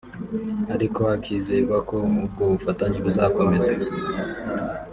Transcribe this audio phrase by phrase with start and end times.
[0.75, 3.71] ariko hakizerwa ko ubwo bufatanye buzakmeza